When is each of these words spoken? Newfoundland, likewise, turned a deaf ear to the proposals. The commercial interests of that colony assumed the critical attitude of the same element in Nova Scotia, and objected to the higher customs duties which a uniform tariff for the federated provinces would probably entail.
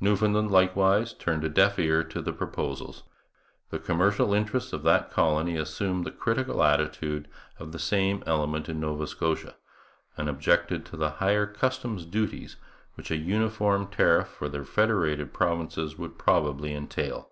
Newfoundland, 0.00 0.50
likewise, 0.50 1.14
turned 1.14 1.42
a 1.44 1.48
deaf 1.48 1.78
ear 1.78 2.04
to 2.04 2.20
the 2.20 2.30
proposals. 2.34 3.04
The 3.70 3.78
commercial 3.78 4.34
interests 4.34 4.74
of 4.74 4.82
that 4.82 5.10
colony 5.10 5.56
assumed 5.56 6.04
the 6.04 6.10
critical 6.10 6.62
attitude 6.62 7.26
of 7.58 7.72
the 7.72 7.78
same 7.78 8.22
element 8.26 8.68
in 8.68 8.78
Nova 8.80 9.06
Scotia, 9.06 9.56
and 10.14 10.28
objected 10.28 10.84
to 10.84 10.96
the 10.98 11.12
higher 11.22 11.46
customs 11.46 12.04
duties 12.04 12.56
which 12.96 13.10
a 13.10 13.16
uniform 13.16 13.86
tariff 13.86 14.28
for 14.28 14.46
the 14.50 14.62
federated 14.62 15.32
provinces 15.32 15.96
would 15.96 16.18
probably 16.18 16.74
entail. 16.74 17.30